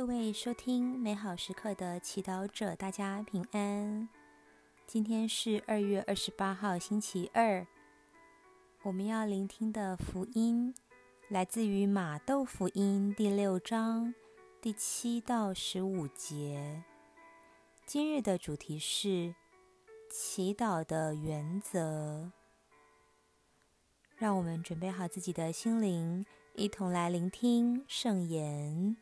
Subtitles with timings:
[0.00, 4.08] 各位收听美好时刻的祈祷者，大家平安。
[4.86, 7.66] 今天是二月二十八号，星期二。
[8.80, 10.74] 我们要聆听的福音
[11.28, 14.14] 来自于马窦福音第六章
[14.62, 16.82] 第七到十五节。
[17.84, 19.34] 今日的主题是
[20.08, 22.32] 祈祷的原则。
[24.16, 28.96] 让我们准备好自己的心灵，一同来聆听圣言。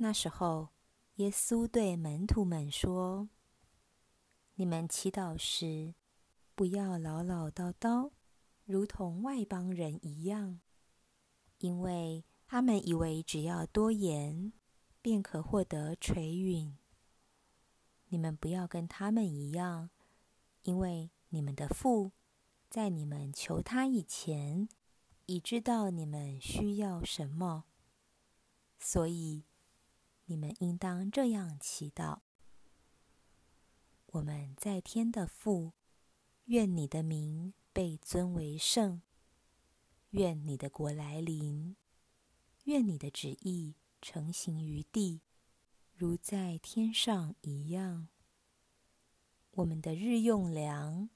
[0.00, 0.68] 那时候，
[1.16, 3.28] 耶稣对门徒们说
[4.54, 5.92] ：“你们祈祷时，
[6.54, 8.12] 不要唠唠叨叨，
[8.64, 10.60] 如同外邦人一样，
[11.58, 14.52] 因为他们以为只要多言，
[15.02, 16.78] 便可获得垂允。
[18.06, 19.90] 你们不要跟他们一样，
[20.62, 22.12] 因为你们的父
[22.70, 24.68] 在你们求他以前，
[25.26, 27.64] 已知道你们需要什么，
[28.78, 29.42] 所以。”
[30.30, 32.20] 你们应当这样祈祷：
[34.08, 35.72] 我们在天的父，
[36.44, 39.00] 愿你的名被尊为圣，
[40.10, 41.76] 愿你的国来临，
[42.64, 45.22] 愿你的旨意成行于地，
[45.94, 48.08] 如在天上一样。
[49.52, 51.08] 我们的日用粮，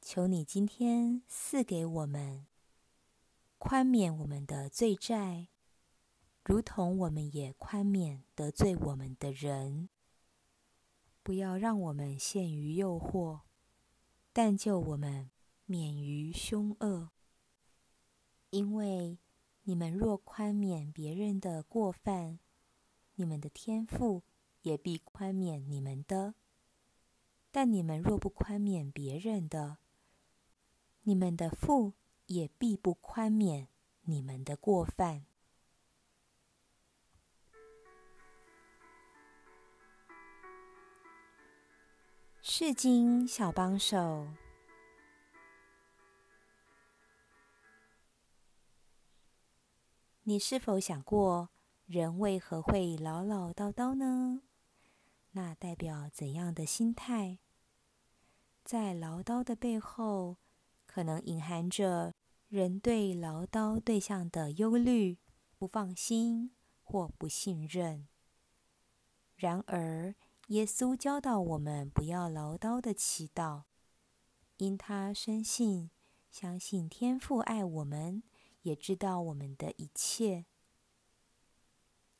[0.00, 2.46] 求你今天赐给我们，
[3.58, 5.48] 宽免我们的罪债。
[6.48, 9.90] 如同我们也宽免得罪我们的人，
[11.22, 13.40] 不要让我们陷于诱惑，
[14.32, 15.30] 但救我们
[15.66, 17.10] 免于凶恶。
[18.48, 19.18] 因为
[19.64, 22.38] 你们若宽免别人的过犯，
[23.16, 24.22] 你们的天父
[24.62, 26.32] 也必宽免你们的；
[27.50, 29.76] 但你们若不宽免别人的，
[31.02, 31.92] 你们的父
[32.24, 33.68] 也必不宽免
[34.04, 35.26] 你们的过犯。
[42.50, 44.26] 释经小帮手，
[50.22, 51.50] 你是否想过，
[51.84, 54.40] 人为何会唠唠叨叨呢？
[55.32, 57.38] 那代表怎样的心态？
[58.64, 60.38] 在唠叨的背后，
[60.86, 62.14] 可能隐含着
[62.48, 65.18] 人对唠叨对象的忧虑、
[65.58, 68.08] 不放心或不信任。
[69.36, 70.14] 然而，
[70.48, 73.64] 耶稣教导我们不要唠叨的祈祷，
[74.56, 75.90] 因他深信、
[76.30, 78.22] 相信天父爱我们，
[78.62, 80.46] 也知道我们的一切。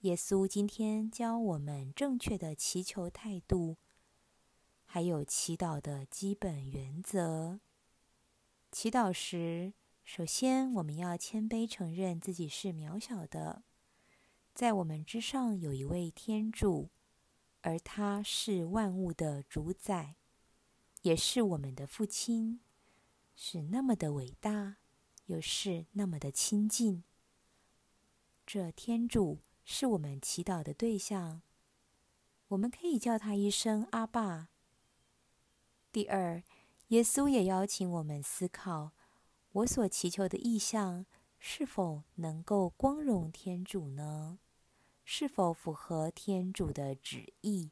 [0.00, 3.78] 耶稣今天教我们正确的祈求态度，
[4.84, 7.60] 还有祈祷的基本原则。
[8.70, 9.72] 祈祷时，
[10.04, 13.62] 首先我们要谦卑承认自己是渺小的，
[14.54, 16.90] 在我们之上有一位天主。
[17.68, 20.16] 而他是万物的主宰，
[21.02, 22.60] 也是我们的父亲，
[23.36, 24.78] 是那么的伟大，
[25.26, 27.04] 又是那么的亲近。
[28.46, 31.42] 这天主是我们祈祷的对象，
[32.48, 34.48] 我们可以叫他一声阿爸。
[35.92, 36.42] 第二，
[36.86, 38.92] 耶稣也邀请我们思考，
[39.52, 41.04] 我所祈求的意向
[41.38, 44.38] 是否能够光荣天主呢？
[45.10, 47.70] 是否符合天主的旨意？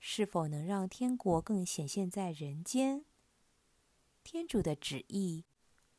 [0.00, 3.04] 是否能让天国更显现在人间？
[4.24, 5.44] 天主的旨意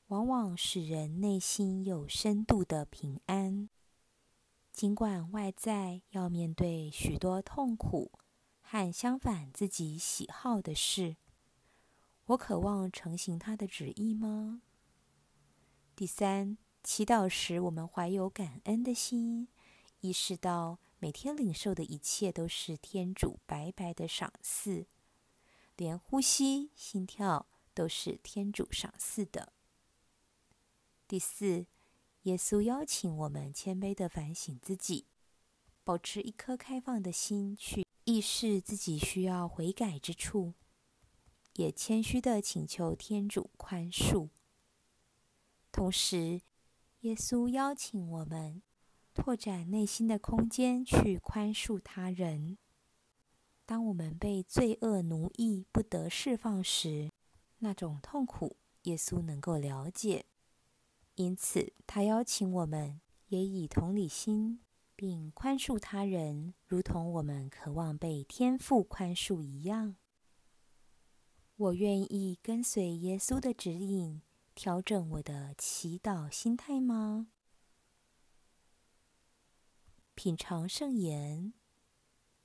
[0.08, 3.69] 往往使人内心有深度的平安，
[4.72, 8.12] 尽管外在要面对许多痛苦
[8.62, 11.18] 和相反自己喜好的事。
[12.25, 14.64] 我渴望成行他的旨意吗？
[15.96, 19.48] 第三，祈祷时我们怀有感恩的心。
[20.01, 24.88] 意识到每天领受的一切都是天主白白的赏赐，
[25.75, 29.51] 连呼吸、心跳都是天主赏赐的。
[31.06, 31.66] 第四，
[32.24, 35.07] 耶稣邀请我们谦卑的反省自己，
[35.84, 40.54] 保持一颗开放的心，去意识自己需要悔改之处，
[41.56, 44.30] 也谦虚的请求天主宽恕。
[45.74, 46.42] 同时，
[47.02, 48.62] 耶稣邀请我们。
[49.21, 52.57] 拓展内心的空间，去宽恕他人。
[53.66, 57.12] 当我们被罪恶奴役不得释放时，
[57.60, 60.25] 那种痛苦，耶稣能够了解。
[61.16, 64.62] 因此，他邀请我们也以同理心，
[64.95, 69.98] 并宽恕他人，如同我们渴望被天父宽恕一样。
[71.57, 74.21] 我愿意跟随耶稣的指引，
[74.56, 77.27] 调整我的祈祷心态吗？
[80.21, 81.54] 品尝圣言，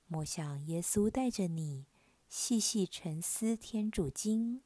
[0.07, 1.89] 默想耶稣带着你
[2.29, 4.63] 细细沉思天主经，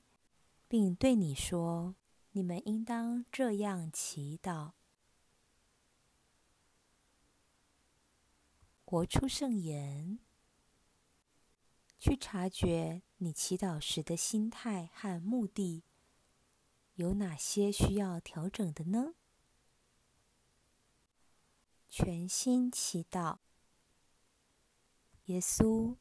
[0.69, 1.97] 并对你说
[2.33, 4.73] ：“你们应当这样祈祷。”
[8.85, 10.19] 活出圣言，
[11.99, 15.83] 去察觉你祈祷时的心态和目的，
[16.97, 19.15] 有哪些需要调整的呢？
[21.91, 23.39] 全心祈祷，
[25.25, 25.97] 耶稣，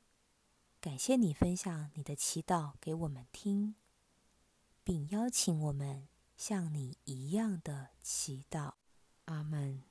[0.82, 3.76] 感谢你分享你的祈祷给我们听，
[4.84, 8.74] 并邀请我们像你一样的祈祷。
[9.26, 9.84] 阿门。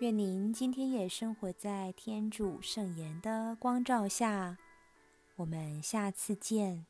[0.00, 4.58] 愿您今天也生活在天主圣言的光照下。
[5.36, 6.86] 我们下次见。